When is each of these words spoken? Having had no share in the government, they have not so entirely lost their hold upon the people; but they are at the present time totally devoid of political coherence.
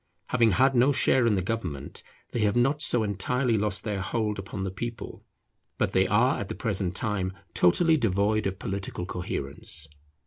Having 0.29 0.51
had 0.53 0.73
no 0.75 0.91
share 0.91 1.27
in 1.27 1.35
the 1.35 1.43
government, 1.43 2.01
they 2.31 2.39
have 2.39 2.55
not 2.55 2.81
so 2.81 3.03
entirely 3.03 3.55
lost 3.55 3.83
their 3.83 4.01
hold 4.01 4.39
upon 4.39 4.63
the 4.63 4.71
people; 4.71 5.23
but 5.77 5.91
they 5.91 6.07
are 6.07 6.39
at 6.39 6.49
the 6.49 6.55
present 6.55 6.95
time 6.95 7.33
totally 7.53 7.97
devoid 7.97 8.47
of 8.47 8.57
political 8.57 9.05
coherence. 9.05 9.87